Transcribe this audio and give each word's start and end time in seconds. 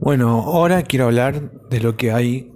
Bueno, 0.00 0.42
ahora 0.42 0.82
quiero 0.84 1.06
hablar 1.06 1.50
de 1.68 1.80
lo 1.80 1.96
que 1.96 2.12
hay. 2.12 2.52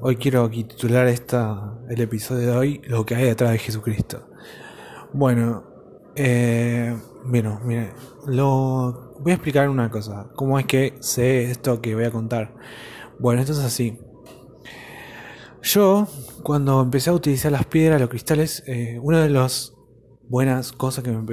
Hoy 0.00 0.16
quiero 0.16 0.48
titular 0.48 1.08
esta, 1.08 1.76
el 1.90 2.00
episodio 2.00 2.52
de 2.52 2.56
hoy, 2.56 2.80
lo 2.84 3.04
que 3.04 3.16
hay 3.16 3.24
detrás 3.24 3.50
de 3.50 3.58
Jesucristo. 3.58 4.28
Bueno, 5.12 5.64
eh, 6.14 6.96
bueno, 7.24 7.60
mire, 7.64 7.92
voy 8.24 9.32
a 9.32 9.34
explicar 9.34 9.68
una 9.68 9.90
cosa. 9.90 10.30
¿Cómo 10.36 10.60
es 10.60 10.66
que 10.66 10.94
sé 11.00 11.50
esto 11.50 11.82
que 11.82 11.96
voy 11.96 12.04
a 12.04 12.12
contar? 12.12 12.54
Bueno, 13.18 13.40
esto 13.40 13.52
es 13.52 13.58
así. 13.58 13.98
Yo, 15.62 16.06
cuando 16.44 16.80
empecé 16.80 17.10
a 17.10 17.14
utilizar 17.14 17.50
las 17.50 17.66
piedras, 17.66 18.00
los 18.00 18.08
cristales, 18.08 18.62
eh, 18.68 18.98
una 19.02 19.22
de 19.22 19.30
las 19.30 19.74
buenas 20.28 20.70
cosas 20.70 21.02
que 21.02 21.10
me, 21.10 21.24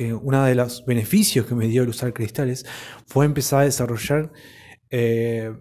que 0.00 0.14
uno 0.14 0.42
de 0.44 0.54
los 0.54 0.86
beneficios 0.86 1.44
que 1.44 1.54
me 1.54 1.68
dio 1.68 1.82
el 1.82 1.90
usar 1.90 2.14
cristales 2.14 2.64
fue 3.06 3.26
empezar 3.26 3.60
a 3.60 3.64
desarrollar 3.64 4.32
eh, 4.88 5.54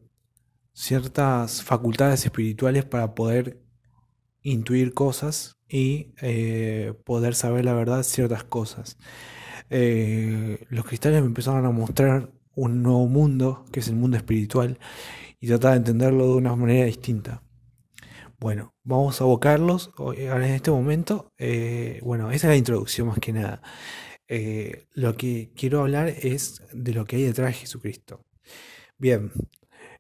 ciertas 0.71 1.61
facultades 1.61 2.23
espirituales 2.23 2.85
para 2.85 3.15
poder 3.15 3.59
intuir 4.41 4.93
cosas 4.93 5.57
y 5.67 6.13
eh, 6.21 6.93
poder 7.03 7.35
saber 7.35 7.65
la 7.65 7.73
verdad 7.73 8.03
ciertas 8.03 8.45
cosas. 8.45 8.97
Eh, 9.69 10.65
los 10.69 10.85
cristales 10.85 11.19
me 11.19 11.27
empezaron 11.27 11.65
a 11.65 11.71
mostrar 11.71 12.31
un 12.55 12.81
nuevo 12.81 13.07
mundo, 13.07 13.65
que 13.73 13.81
es 13.81 13.89
el 13.89 13.97
mundo 13.97 14.15
espiritual, 14.15 14.79
y 15.41 15.47
tratar 15.47 15.71
de 15.71 15.77
entenderlo 15.79 16.27
de 16.27 16.35
una 16.35 16.55
manera 16.55 16.85
distinta. 16.85 17.43
Bueno, 18.39 18.73
vamos 18.85 19.19
a 19.19 19.25
abocarlos 19.25 19.91
en 20.15 20.43
este 20.43 20.71
momento. 20.71 21.33
bueno, 22.01 22.31
esa 22.31 22.47
es 22.47 22.51
la 22.51 22.55
introducción 22.55 23.09
más 23.09 23.19
que 23.19 23.33
nada. 23.33 23.61
Eh, 24.31 24.85
lo 24.93 25.17
que 25.17 25.49
quiero 25.55 25.81
hablar 25.81 26.07
es 26.07 26.61
de 26.71 26.93
lo 26.93 27.05
que 27.05 27.15
hay 27.15 27.23
detrás 27.23 27.47
de 27.47 27.53
Jesucristo. 27.53 28.23
Bien, 28.99 29.31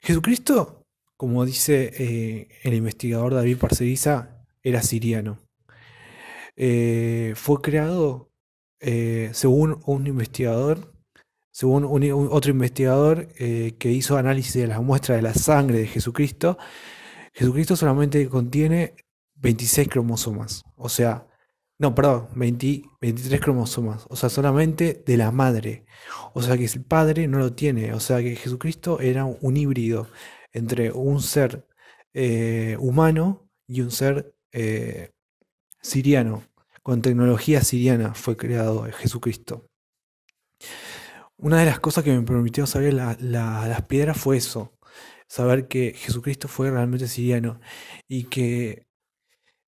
Jesucristo, 0.01 0.85
como 1.17 1.45
dice 1.45 1.91
eh, 1.97 2.47
el 2.61 2.75
investigador 2.75 3.33
David 3.33 3.57
Parceriza, 3.57 4.45
era 4.61 4.83
siriano. 4.83 5.39
Eh, 6.55 7.33
fue 7.35 7.61
creado, 7.61 8.29
según 9.31 9.81
un 9.85 10.07
investigador, 10.07 10.93
según 11.51 11.85
otro 12.31 12.51
investigador 12.51 13.27
que 13.33 13.91
hizo 13.91 14.15
análisis 14.15 14.53
de 14.53 14.67
las 14.67 14.81
muestras 14.81 15.17
de 15.17 15.21
la 15.21 15.33
sangre 15.33 15.79
de 15.79 15.87
Jesucristo, 15.87 16.57
Jesucristo 17.33 17.75
solamente 17.75 18.29
contiene 18.29 18.95
26 19.35 19.89
cromosomas. 19.89 20.63
O 20.75 20.87
sea, 20.87 21.28
no, 21.79 21.95
perdón, 21.95 22.27
23 22.35 23.39
cromosomas. 23.41 24.05
O 24.09 24.15
sea, 24.17 24.29
solamente 24.29 25.01
de 25.05 25.17
la 25.17 25.31
madre. 25.31 25.85
O 26.33 26.41
sea 26.41 26.57
que 26.57 26.65
el 26.65 26.83
padre 26.83 27.27
no 27.27 27.39
lo 27.39 27.53
tiene. 27.53 27.93
O 27.93 28.01
sea 28.01 28.19
que 28.21 28.35
Jesucristo 28.35 28.99
era 28.99 29.23
un 29.25 29.55
híbrido 29.57 30.09
entre 30.51 30.91
un 30.91 31.21
ser 31.21 31.67
eh, 32.13 32.75
humano 32.79 33.49
y 33.65 33.81
un 33.81 33.91
ser 33.91 34.35
eh, 34.51 35.11
siriano. 35.81 36.43
Con 36.83 37.01
tecnología 37.01 37.61
siriana 37.61 38.13
fue 38.13 38.35
creado 38.37 38.83
Jesucristo. 38.91 39.69
Una 41.37 41.59
de 41.59 41.65
las 41.65 41.79
cosas 41.79 42.03
que 42.03 42.11
me 42.11 42.23
permitió 42.23 42.67
saber 42.67 42.93
las 42.93 43.81
piedras 43.83 44.17
fue 44.17 44.37
eso. 44.37 44.73
Saber 45.29 45.67
que 45.69 45.93
Jesucristo 45.93 46.49
fue 46.49 46.71
realmente 46.71 47.07
siriano. 47.07 47.61
Y 48.07 48.25
que 48.25 48.88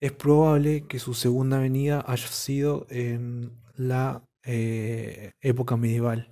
es 0.01 0.11
probable 0.11 0.87
que 0.87 0.99
su 0.99 1.13
segunda 1.13 1.59
venida 1.59 2.03
haya 2.07 2.27
sido 2.27 2.87
en 2.89 3.51
la 3.75 4.25
eh, 4.43 5.33
época 5.41 5.77
medieval. 5.77 6.29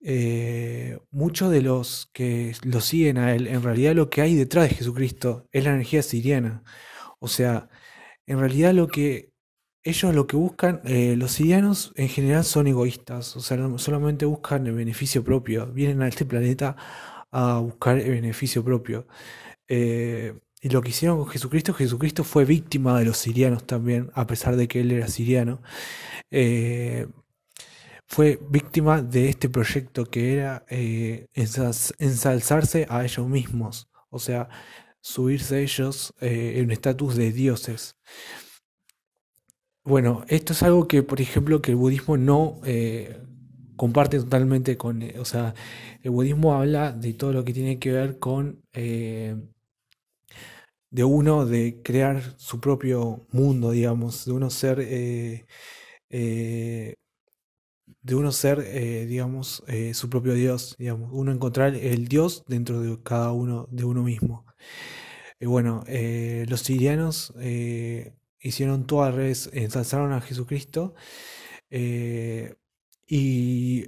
Eh, 0.00 0.98
muchos 1.10 1.50
de 1.50 1.62
los 1.62 2.10
que 2.12 2.54
lo 2.62 2.80
siguen 2.80 3.18
a 3.18 3.34
él, 3.34 3.46
en 3.48 3.62
realidad 3.62 3.94
lo 3.94 4.10
que 4.10 4.22
hay 4.22 4.34
detrás 4.36 4.68
de 4.68 4.76
Jesucristo 4.76 5.48
es 5.52 5.64
la 5.64 5.70
energía 5.70 6.02
siriana. 6.02 6.62
O 7.20 7.28
sea, 7.28 7.68
en 8.26 8.40
realidad 8.40 8.74
lo 8.74 8.88
que 8.88 9.32
ellos 9.84 10.14
lo 10.14 10.26
que 10.26 10.36
buscan, 10.36 10.82
eh, 10.84 11.16
los 11.16 11.32
sirianos 11.32 11.92
en 11.96 12.08
general 12.08 12.44
son 12.44 12.66
egoístas, 12.66 13.36
o 13.36 13.40
sea, 13.40 13.58
solamente 13.78 14.26
buscan 14.26 14.66
el 14.66 14.74
beneficio 14.74 15.24
propio, 15.24 15.66
vienen 15.72 16.02
a 16.02 16.08
este 16.08 16.24
planeta 16.26 16.76
a 17.30 17.58
buscar 17.60 17.98
el 17.98 18.10
beneficio 18.10 18.64
propio. 18.64 19.06
Y 20.60 20.70
lo 20.70 20.82
que 20.82 20.90
hicieron 20.90 21.18
con 21.18 21.28
Jesucristo, 21.28 21.72
Jesucristo 21.72 22.24
fue 22.24 22.44
víctima 22.44 22.98
de 22.98 23.04
los 23.04 23.18
sirianos 23.18 23.64
también, 23.66 24.10
a 24.14 24.26
pesar 24.26 24.56
de 24.56 24.66
que 24.66 24.80
él 24.80 24.90
era 24.90 25.06
siriano. 25.06 25.62
Eh, 26.30 27.06
fue 28.06 28.40
víctima 28.50 29.02
de 29.02 29.28
este 29.28 29.48
proyecto 29.48 30.06
que 30.06 30.34
era 30.34 30.64
eh, 30.68 31.28
ensalzarse 31.34 32.86
a 32.88 33.04
ellos 33.04 33.28
mismos, 33.28 33.88
o 34.10 34.18
sea, 34.18 34.48
subirse 35.00 35.62
ellos 35.62 36.14
eh, 36.20 36.54
en 36.56 36.70
estatus 36.70 37.14
de 37.16 37.32
dioses. 37.32 37.96
Bueno, 39.84 40.24
esto 40.28 40.52
es 40.54 40.62
algo 40.62 40.88
que, 40.88 41.02
por 41.02 41.20
ejemplo, 41.20 41.62
que 41.62 41.70
el 41.70 41.76
budismo 41.76 42.16
no 42.16 42.60
comparte 43.76 44.18
totalmente 44.18 44.76
con, 44.76 45.02
o 45.18 45.24
sea, 45.24 45.54
el 46.02 46.10
budismo 46.10 46.54
habla 46.54 46.92
de 46.92 47.14
todo 47.14 47.32
lo 47.32 47.44
que 47.44 47.52
tiene 47.52 47.78
que 47.78 47.92
ver 47.92 48.18
con 48.18 48.62
de 50.90 51.04
uno 51.04 51.46
de 51.46 51.82
crear 51.82 52.34
su 52.38 52.60
propio 52.60 53.26
mundo, 53.30 53.70
digamos, 53.72 54.24
de 54.24 54.32
uno 54.32 54.50
ser, 54.50 54.80
eh, 54.80 55.46
eh, 56.10 56.94
de 58.02 58.14
uno 58.14 58.32
ser, 58.32 58.60
eh, 58.60 59.06
digamos, 59.06 59.62
su 59.92 60.10
propio 60.10 60.34
Dios, 60.34 60.76
digamos, 60.78 61.10
uno 61.12 61.32
encontrar 61.32 61.74
el 61.74 62.08
Dios 62.08 62.44
dentro 62.48 62.80
de 62.80 63.02
cada 63.02 63.32
uno, 63.32 63.68
de 63.70 63.84
uno 63.84 64.02
mismo. 64.02 64.46
bueno, 65.40 65.84
los 66.48 66.60
sirianos 66.60 67.34
hicieron 68.40 68.86
todas 68.86 69.14
redes, 69.14 69.50
ensalzaron 69.52 70.12
a 70.12 70.20
Jesucristo 70.20 70.94
y 73.06 73.84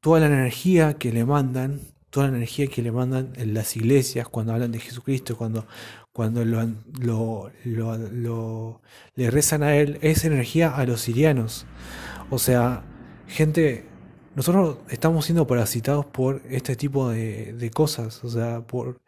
toda 0.00 0.20
la 0.20 0.26
energía 0.26 0.94
que 0.98 1.12
le 1.12 1.24
mandan, 1.24 1.80
toda 2.10 2.28
la 2.28 2.36
energía 2.36 2.66
que 2.66 2.82
le 2.82 2.92
mandan 2.92 3.32
en 3.36 3.54
las 3.54 3.76
iglesias 3.76 4.28
cuando 4.28 4.52
hablan 4.52 4.72
de 4.72 4.80
Jesucristo, 4.80 5.36
cuando 5.36 5.66
cuando 6.20 6.44
lo, 6.44 7.50
lo, 7.64 8.82
le 9.14 9.30
rezan 9.30 9.62
a 9.62 9.74
él, 9.76 9.98
es 10.02 10.26
energía 10.26 10.76
a 10.76 10.84
los 10.84 11.00
sirianos. 11.00 11.64
O 12.28 12.38
sea, 12.38 12.84
gente, 13.26 13.86
nosotros 14.34 14.80
estamos 14.90 15.24
siendo 15.24 15.46
parasitados 15.46 16.04
por 16.04 16.42
este 16.50 16.76
tipo 16.76 17.08
de, 17.08 17.70
cosas, 17.72 18.22
o 18.22 18.28
sea, 18.28 18.66
por, 18.66 19.00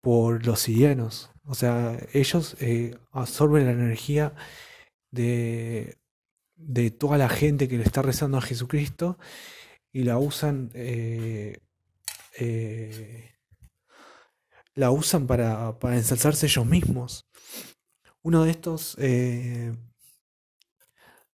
por 0.00 0.46
los 0.46 0.60
sirianos. 0.60 1.32
O 1.44 1.56
sea, 1.56 1.98
ellos 2.12 2.56
eh, 2.60 2.96
absorben 3.10 3.66
la 3.66 3.72
energía 3.72 4.36
de, 5.10 5.98
de 6.54 6.92
toda 6.92 7.18
la 7.18 7.28
gente 7.28 7.66
que 7.66 7.78
le 7.78 7.82
está 7.82 8.00
rezando 8.00 8.38
a 8.38 8.42
Jesucristo 8.42 9.18
y 9.92 10.04
la 10.04 10.18
usan 10.18 10.70
eh, 10.74 11.58
eh, 12.38 13.33
la 14.74 14.90
usan 14.90 15.26
para, 15.26 15.78
para 15.78 15.96
ensalzarse 15.96 16.46
ellos 16.46 16.66
mismos. 16.66 17.26
Uno 18.22 18.44
de 18.44 18.50
estos, 18.50 18.96
eh, 18.98 19.74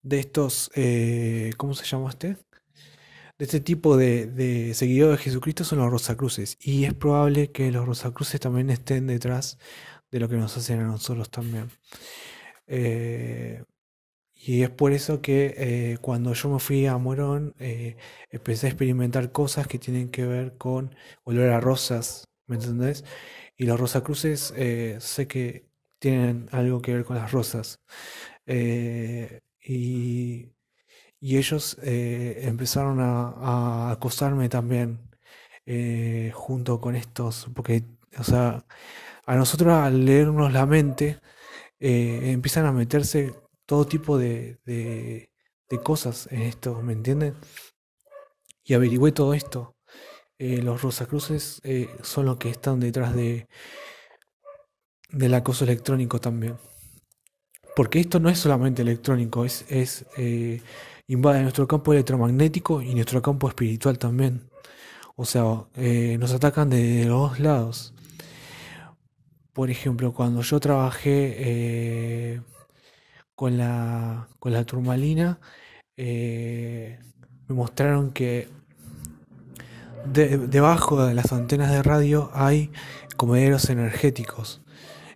de 0.01 0.19
estos, 0.19 0.71
eh, 0.75 1.51
¿cómo 1.57 1.73
se 1.73 1.85
llama 1.85 2.09
este? 2.09 2.37
De 3.37 3.45
este 3.45 3.61
tipo 3.61 3.95
de, 3.95 4.25
de 4.25 4.73
seguidores 4.73 5.19
de 5.19 5.23
Jesucristo 5.23 5.63
son 5.63 5.79
los 5.79 5.91
Rosacruces. 5.91 6.57
Y 6.59 6.85
es 6.85 6.93
probable 6.93 7.51
que 7.51 7.71
los 7.71 7.85
Rosacruces 7.85 8.39
también 8.39 8.69
estén 8.69 9.07
detrás 9.07 9.57
de 10.11 10.19
lo 10.19 10.27
que 10.27 10.35
nos 10.37 10.57
hacen 10.57 10.81
a 10.81 10.85
nosotros 10.85 11.29
también. 11.29 11.69
Eh, 12.67 13.63
y 14.33 14.63
es 14.63 14.69
por 14.69 14.93
eso 14.93 15.21
que 15.21 15.97
cuando 16.01 16.33
yo 16.33 16.49
me 16.49 16.59
fui 16.59 16.85
a 16.85 16.97
Morón, 16.97 17.53
empecé 18.31 18.67
a 18.67 18.69
experimentar 18.69 19.31
cosas 19.31 19.67
que 19.67 19.79
tienen 19.79 20.09
que 20.09 20.25
ver 20.25 20.57
con 20.57 20.95
olor 21.25 21.49
a 21.49 21.59
rosas, 21.59 22.28
¿me 22.49 22.55
entendés? 22.57 23.05
Y 23.57 23.65
los 23.65 23.79
Rosacruces 23.79 24.53
eh, 24.57 24.97
sé 25.01 25.27
que 25.27 25.69
tienen 25.99 26.49
algo 26.51 26.81
que 26.81 26.93
ver 26.95 27.05
con 27.05 27.17
las 27.17 27.31
rosas. 27.31 27.81
Eh, 28.45 29.41
y, 29.61 30.51
ellos 31.21 31.77
eh, 31.83 32.41
empezaron 32.43 32.99
a, 33.01 33.91
acosarme 33.91 34.49
también 34.49 34.99
junto 36.33 36.81
con 36.81 36.95
estos, 36.95 37.47
porque, 37.55 37.83
o 38.17 38.23
sea, 38.23 38.65
a 39.25 39.35
nosotros 39.35 39.73
al 39.73 40.05
leernos 40.05 40.51
la 40.53 40.65
mente, 40.65 41.19
empiezan 41.79 42.65
a 42.65 42.71
meterse 42.73 43.33
todo 43.65 43.85
tipo 43.87 44.17
de, 44.17 44.59
de, 44.65 45.31
de 45.69 45.81
cosas 45.83 46.27
en 46.31 46.41
esto, 46.43 46.81
¿me 46.81 46.93
entienden? 46.93 47.35
Y 48.63 48.73
averigüé 48.73 49.11
todo 49.11 49.33
esto. 49.33 49.78
Eh, 50.39 50.61
los 50.61 50.81
Rosacruces 50.81 51.59
eh, 51.65 51.89
son 52.01 52.25
los 52.25 52.37
que 52.37 52.49
están 52.49 52.79
detrás 52.79 53.13
de 53.13 53.45
del 55.11 55.33
acoso 55.33 55.65
electrónico 55.65 56.19
también. 56.21 56.57
Porque 57.75 57.99
esto 57.99 58.19
no 58.19 58.29
es 58.29 58.39
solamente 58.39 58.81
electrónico, 58.81 59.45
es, 59.45 59.65
eh, 60.17 60.61
invade 61.07 61.41
nuestro 61.41 61.67
campo 61.67 61.93
electromagnético 61.93 62.81
y 62.81 62.93
nuestro 62.95 63.21
campo 63.21 63.47
espiritual 63.49 63.97
también. 63.97 64.49
O 65.15 65.25
sea, 65.25 65.43
nos 66.19 66.33
atacan 66.33 66.69
de 66.69 67.05
los 67.05 67.31
dos 67.31 67.39
lados. 67.39 67.93
Por 69.53 69.69
ejemplo, 69.71 70.13
cuando 70.13 70.41
yo 70.41 70.59
trabajé 70.59 72.41
con, 73.35 73.57
la, 73.57 74.29
con 74.39 74.53
la 74.53 74.63
turmalina, 74.65 75.39
me 75.97 76.99
mostraron 77.49 78.11
que 78.11 78.47
debajo 80.05 81.05
de 81.05 81.13
las 81.13 81.31
antenas 81.31 81.71
de 81.71 81.83
radio 81.83 82.31
hay 82.33 82.71
comederos 83.17 83.69
energéticos 83.69 84.61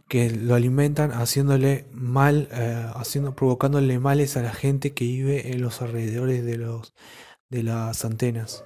que 0.07 0.29
lo 0.29 0.55
alimentan 0.55 1.11
haciéndole 1.11 1.85
mal, 1.91 2.47
eh, 2.51 2.85
haciendo, 2.95 3.35
provocándole 3.35 3.97
males 3.99 4.37
a 4.37 4.41
la 4.41 4.53
gente 4.53 4.93
que 4.93 5.05
vive 5.05 5.51
en 5.51 5.61
los 5.61 5.81
alrededores 5.81 6.45
de 6.45 6.57
los 6.57 6.93
de 7.49 7.63
las 7.63 8.03
antenas. 8.05 8.65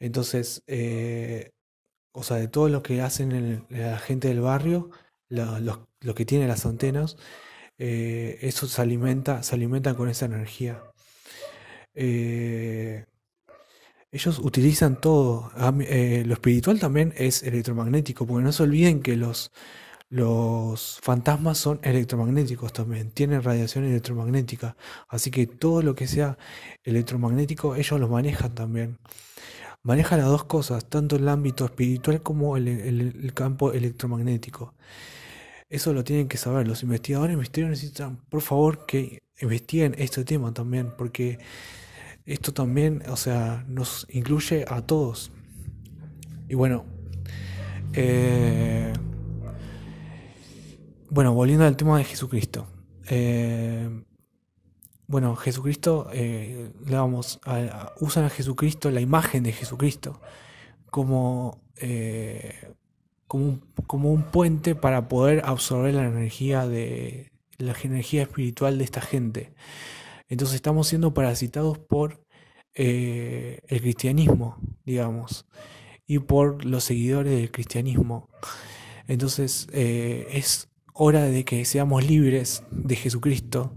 Entonces, 0.00 0.62
eh, 0.66 1.52
o 2.12 2.22
sea, 2.22 2.36
de 2.38 2.48
todo 2.48 2.68
lo 2.68 2.82
que 2.82 3.02
hacen 3.02 3.66
la 3.70 3.98
gente 3.98 4.28
del 4.28 4.40
barrio, 4.40 4.90
lo, 5.28 6.14
que 6.14 6.24
tiene 6.24 6.48
las 6.48 6.66
antenas, 6.66 7.16
eh, 7.78 8.38
eso 8.42 8.66
se 8.68 8.82
alimenta, 8.82 9.42
se 9.42 9.54
alimenta 9.54 9.94
con 9.94 10.08
esa 10.08 10.26
energía. 10.26 10.82
Ellos 14.14 14.38
utilizan 14.38 15.00
todo. 15.00 15.50
lo 15.56 16.32
espiritual 16.32 16.78
también 16.78 17.12
es 17.16 17.42
electromagnético, 17.42 18.26
porque 18.26 18.44
no 18.44 18.52
se 18.52 18.62
olviden 18.62 19.02
que 19.02 19.16
los, 19.16 19.50
los 20.08 21.00
fantasmas 21.02 21.58
son 21.58 21.80
electromagnéticos 21.82 22.72
también, 22.72 23.10
tienen 23.10 23.42
radiación 23.42 23.84
electromagnética, 23.84 24.76
así 25.08 25.32
que 25.32 25.48
todo 25.48 25.82
lo 25.82 25.96
que 25.96 26.06
sea 26.06 26.38
electromagnético 26.84 27.74
ellos 27.74 27.98
lo 27.98 28.08
manejan 28.08 28.54
también. 28.54 28.98
Manejan 29.82 30.20
las 30.20 30.28
dos 30.28 30.44
cosas, 30.44 30.88
tanto 30.88 31.16
el 31.16 31.28
ámbito 31.28 31.64
espiritual 31.64 32.22
como 32.22 32.56
el, 32.56 33.32
campo 33.34 33.72
electromagnético. 33.72 34.74
Eso 35.68 35.92
lo 35.92 36.04
tienen 36.04 36.28
que 36.28 36.38
saber. 36.38 36.68
Los 36.68 36.82
investigadores 36.82 37.36
necesitan, 37.36 38.18
por 38.30 38.42
favor, 38.42 38.86
que 38.86 39.22
investiguen 39.40 39.94
este 39.98 40.24
tema 40.24 40.54
también, 40.54 40.92
porque 40.96 41.38
esto 42.26 42.52
también, 42.52 43.02
o 43.08 43.16
sea, 43.16 43.64
nos 43.68 44.06
incluye 44.10 44.64
a 44.68 44.82
todos. 44.82 45.30
Y 46.48 46.54
bueno, 46.54 46.84
eh, 47.92 48.92
bueno, 51.10 51.32
volviendo 51.34 51.64
al 51.64 51.76
tema 51.76 51.98
de 51.98 52.04
Jesucristo. 52.04 52.66
Eh, 53.08 53.88
bueno, 55.06 55.36
Jesucristo, 55.36 56.08
eh, 56.12 56.70
vamos, 56.90 57.40
usan 58.00 58.24
a 58.24 58.30
Jesucristo, 58.30 58.90
la 58.90 59.00
imagen 59.00 59.42
de 59.42 59.52
Jesucristo, 59.52 60.20
como, 60.90 61.60
eh, 61.76 62.72
como, 63.26 63.44
un, 63.44 63.60
como, 63.86 64.12
un, 64.12 64.22
puente 64.22 64.74
para 64.74 65.08
poder 65.08 65.42
absorber 65.44 65.94
la 65.94 66.06
energía 66.06 66.66
de 66.66 67.30
la 67.58 67.76
energía 67.84 68.22
espiritual 68.22 68.78
de 68.78 68.84
esta 68.84 69.02
gente. 69.02 69.52
Entonces 70.28 70.56
estamos 70.56 70.88
siendo 70.88 71.14
parasitados 71.14 71.78
por 71.78 72.24
el 72.74 73.80
cristianismo, 73.80 74.56
digamos, 74.84 75.46
y 76.06 76.18
por 76.18 76.64
los 76.64 76.84
seguidores 76.84 77.32
del 77.36 77.50
cristianismo. 77.50 78.28
Entonces 79.06 79.68
es 79.72 80.68
hora 80.92 81.24
de 81.24 81.44
que 81.44 81.64
seamos 81.64 82.06
libres 82.06 82.62
de 82.70 82.96
Jesucristo. 82.96 83.74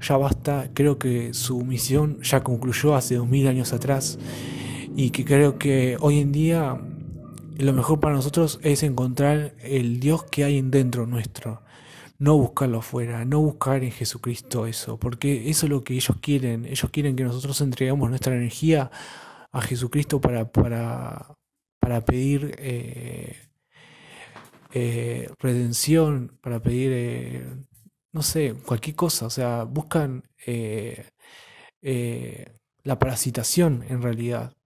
Ya 0.00 0.16
basta, 0.16 0.70
creo 0.74 0.98
que 0.98 1.34
su 1.34 1.64
misión 1.64 2.22
ya 2.22 2.42
concluyó 2.44 2.94
hace 2.94 3.16
dos 3.16 3.28
mil 3.28 3.48
años 3.48 3.72
atrás 3.72 4.18
y 4.96 5.10
que 5.10 5.24
creo 5.24 5.58
que 5.58 5.96
hoy 6.00 6.20
en 6.20 6.30
día 6.30 6.80
lo 7.56 7.72
mejor 7.72 7.98
para 7.98 8.14
nosotros 8.14 8.60
es 8.62 8.84
encontrar 8.84 9.56
el 9.60 9.98
Dios 9.98 10.22
que 10.22 10.44
hay 10.44 10.62
dentro 10.62 11.06
nuestro. 11.06 11.62
No 12.18 12.36
buscarlo 12.36 12.78
afuera, 12.78 13.24
no 13.24 13.40
buscar 13.40 13.84
en 13.84 13.92
Jesucristo 13.92 14.66
eso, 14.66 14.98
porque 14.98 15.48
eso 15.50 15.66
es 15.66 15.70
lo 15.70 15.84
que 15.84 15.94
ellos 15.94 16.16
quieren. 16.20 16.64
Ellos 16.64 16.90
quieren 16.90 17.14
que 17.14 17.22
nosotros 17.24 17.60
entregamos 17.60 18.10
nuestra 18.10 18.34
energía 18.34 18.90
a 19.52 19.62
Jesucristo 19.62 20.20
para, 20.20 20.50
para, 20.50 21.36
para 21.80 22.04
pedir 22.04 22.54
eh, 22.58 23.36
eh, 24.74 25.30
redención, 25.38 26.38
para 26.42 26.60
pedir, 26.60 26.90
eh, 26.92 27.46
no 28.12 28.22
sé, 28.22 28.54
cualquier 28.66 28.96
cosa. 28.96 29.26
O 29.26 29.30
sea, 29.30 29.64
buscan 29.64 30.24
la 32.84 32.98
parasitación 32.98 33.84
en 33.88 34.02
realidad. 34.02 34.56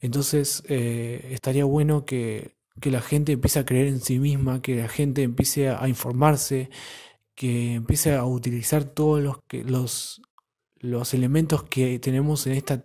Entonces, 0.00 0.62
estaría 0.68 1.64
bueno 1.64 2.04
que, 2.04 2.54
la 2.82 3.00
gente 3.00 3.32
empiece 3.32 3.58
a 3.58 3.64
creer 3.64 3.88
en 3.88 4.00
sí 4.00 4.18
misma, 4.18 4.62
que 4.62 4.76
la 4.76 4.88
gente 4.88 5.22
empiece 5.22 5.68
a, 5.70 5.88
informarse, 5.88 6.70
que 7.34 7.74
empiece 7.74 8.14
a 8.14 8.24
utilizar 8.24 8.84
todos 8.84 9.22
los, 9.22 9.38
que, 9.48 9.64
los, 9.64 10.22
los 10.78 11.14
elementos 11.14 11.64
que 11.64 11.98
tenemos 11.98 12.46
en 12.46 12.54
esta 12.54 12.84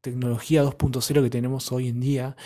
tecnología 0.00 0.64
2.0 0.64 1.22
que 1.22 1.30
tenemos 1.30 1.70
hoy 1.72 1.88
en 1.88 2.00
día 2.00 2.36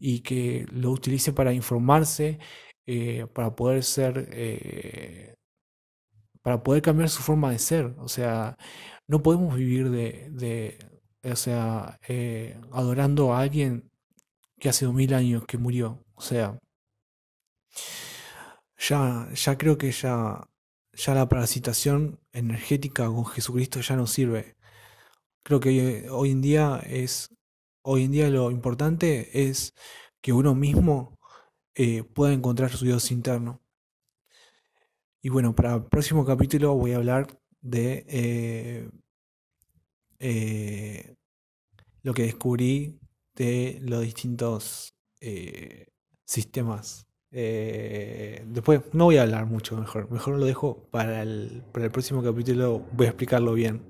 y 0.00 0.20
que 0.20 0.66
lo 0.72 0.90
utilice 0.92 1.32
para 1.32 1.52
informarse, 1.52 2.38
eh, 2.86 3.26
para 3.34 3.54
poder 3.54 3.84
ser, 3.84 4.28
eh, 4.32 5.36
para 6.42 6.62
poder 6.62 6.82
cambiar 6.82 7.10
su 7.10 7.22
forma 7.22 7.50
de 7.52 7.58
ser. 7.58 7.94
O 7.98 8.08
sea, 8.08 8.56
no 9.06 9.22
podemos 9.22 9.54
vivir 9.56 9.90
de, 9.90 10.78
o 11.22 11.36
sea, 11.36 11.98
eh, 12.08 12.58
adorando 12.72 13.34
a 13.34 13.40
alguien 13.40 13.89
que 14.60 14.68
hace 14.68 14.84
dos 14.86 14.94
mil 14.94 15.14
años 15.14 15.44
que 15.46 15.58
murió. 15.58 16.04
O 16.14 16.22
sea, 16.22 16.58
ya, 18.78 19.28
ya 19.34 19.58
creo 19.58 19.78
que 19.78 19.92
ya, 19.92 20.48
ya 20.92 21.14
la 21.14 21.28
parasitación 21.28 22.20
energética 22.32 23.06
con 23.06 23.26
Jesucristo 23.26 23.80
ya 23.80 23.96
no 23.96 24.06
sirve. 24.06 24.56
Creo 25.42 25.60
que 25.60 26.08
hoy 26.10 26.30
en 26.32 26.42
día 26.42 26.80
es 26.86 27.30
Hoy 27.82 28.04
en 28.04 28.12
día 28.12 28.28
lo 28.28 28.50
importante 28.50 29.48
es 29.48 29.74
que 30.20 30.32
uno 30.34 30.54
mismo 30.54 31.18
eh, 31.74 32.04
pueda 32.04 32.32
encontrar 32.34 32.70
su 32.70 32.84
Dios 32.84 33.10
interno. 33.10 33.62
Y 35.22 35.30
bueno, 35.30 35.54
para 35.54 35.76
el 35.76 35.84
próximo 35.84 36.24
capítulo 36.26 36.74
voy 36.74 36.92
a 36.92 36.96
hablar 36.96 37.26
de 37.60 38.04
eh, 38.08 38.90
eh, 40.18 41.16
lo 42.02 42.12
que 42.14 42.24
descubrí 42.24 42.99
de 43.44 43.78
los 43.82 44.02
distintos 44.02 44.94
sistemas. 46.24 47.06
después 47.30 48.82
no 48.92 49.04
voy 49.06 49.16
a 49.18 49.22
hablar 49.22 49.46
mucho 49.46 49.76
mejor, 49.76 50.10
mejor 50.10 50.38
lo 50.38 50.46
dejo 50.46 50.88
para 50.90 51.22
el, 51.22 51.62
para 51.72 51.86
el 51.86 51.92
próximo 51.92 52.22
capítulo, 52.22 52.86
voy 52.92 53.06
a 53.06 53.10
explicarlo 53.10 53.54
bien. 53.54 53.82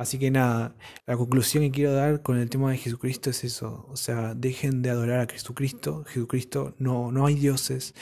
Así 0.00 0.18
que 0.18 0.30
nada, 0.30 0.74
la 1.06 1.14
conclusión 1.18 1.62
que 1.64 1.70
quiero 1.70 1.92
dar 1.92 2.22
con 2.22 2.38
el 2.38 2.48
tema 2.48 2.70
de 2.70 2.78
Jesucristo 2.78 3.28
es 3.28 3.44
eso. 3.44 3.86
O 3.90 3.96
sea, 3.96 4.34
dejen 4.34 4.80
de 4.80 4.88
adorar 4.88 5.20
a 5.20 5.30
Jesucristo. 5.30 6.04
Jesucristo, 6.06 6.74
no, 6.78 7.12
no 7.12 7.26
hay 7.26 7.34
dioses. 7.34 7.94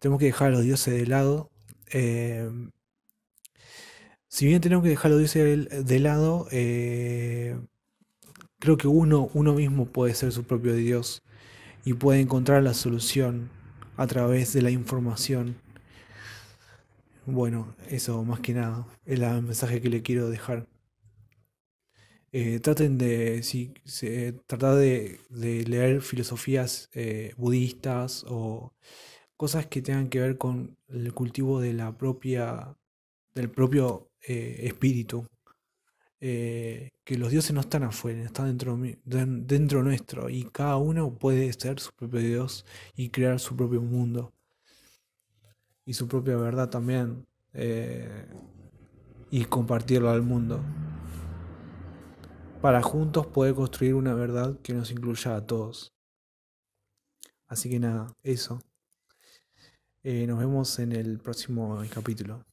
Tenemos 0.00 0.18
que 0.18 0.26
dejar 0.26 0.48
a 0.48 0.50
los 0.52 0.64
dioses 0.64 0.94
de 0.94 1.06
lado. 1.06 1.52
Eh, 1.92 2.50
si 4.28 4.46
bien 4.46 4.60
tenemos 4.60 4.82
que 4.82 4.90
dejar 4.90 5.12
a 5.12 5.14
los 5.14 5.20
dioses 5.20 5.86
de, 5.86 6.00
lado, 6.00 6.48
eh, 6.50 7.56
creo 8.58 8.76
que 8.76 8.88
uno, 8.88 9.30
uno 9.34 9.54
mismo 9.54 9.86
puede 9.86 10.14
ser 10.14 10.32
su 10.32 10.44
propio 10.44 10.74
Dios 10.74 11.22
y 11.84 11.94
puede 11.94 12.20
encontrar 12.20 12.62
la 12.62 12.74
solución 12.74 13.50
a 13.96 14.06
través 14.06 14.52
de 14.52 14.62
la 14.62 14.70
información. 14.70 15.56
Bueno, 17.26 17.74
eso 17.88 18.24
más 18.24 18.40
que 18.40 18.54
nada 18.54 18.86
es 19.04 19.20
el 19.20 19.42
mensaje 19.42 19.80
que 19.80 19.90
le 19.90 20.02
quiero 20.02 20.30
dejar. 20.30 20.66
Eh, 22.32 22.60
traten 22.60 22.98
de, 22.98 23.42
sí, 23.42 23.72
tratar 24.46 24.76
de, 24.76 25.18
leer 25.30 26.02
filosofías 26.02 26.90
eh, 26.92 27.32
budistas 27.38 28.24
o 28.28 28.74
cosas 29.36 29.66
que 29.66 29.80
tengan 29.82 30.08
que 30.08 30.20
ver 30.20 30.36
con 30.38 30.76
el 30.88 31.14
cultivo 31.14 31.60
de 31.60 31.72
la 31.72 31.96
propia, 31.96 32.76
del 33.34 33.50
propio 33.50 34.10
eh, 34.20 34.60
espíritu. 34.64 35.26
Que 36.20 37.18
los 37.18 37.30
dioses 37.30 37.52
no 37.52 37.60
están 37.60 37.84
afuera, 37.84 38.22
están 38.22 38.46
dentro, 38.46 38.78
dentro 39.04 39.82
nuestro 39.82 40.28
y 40.28 40.44
cada 40.44 40.76
uno 40.76 41.14
puede 41.14 41.52
ser 41.52 41.80
su 41.80 41.92
propio 41.92 42.20
dios 42.20 42.64
y 42.96 43.10
crear 43.10 43.38
su 43.38 43.56
propio 43.56 43.80
mundo 43.80 44.32
y 45.84 45.94
su 45.94 46.08
propia 46.08 46.36
verdad 46.36 46.68
también 46.70 47.26
y 49.30 49.44
compartirlo 49.44 50.10
al 50.10 50.22
mundo 50.22 50.60
para 52.60 52.82
juntos 52.82 53.26
poder 53.26 53.54
construir 53.54 53.94
una 53.94 54.14
verdad 54.14 54.58
que 54.62 54.74
nos 54.74 54.90
incluya 54.90 55.36
a 55.36 55.46
todos. 55.46 55.92
Así 57.46 57.70
que 57.70 57.78
nada, 57.78 58.14
eso. 58.22 58.60
Eh, 60.02 60.26
nos 60.26 60.38
vemos 60.38 60.78
en 60.78 60.92
el 60.92 61.18
próximo 61.18 61.80
capítulo. 61.92 62.44